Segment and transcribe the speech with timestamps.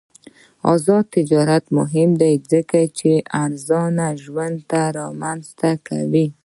[0.73, 3.11] آزاد تجارت مهم دی ځکه چې
[3.43, 4.57] ارزان ژوند
[4.99, 6.27] رامنځته کوي.